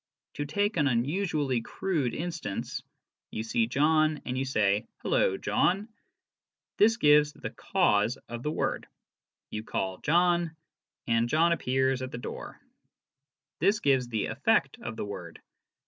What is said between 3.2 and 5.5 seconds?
You see John, and you say," Hullo,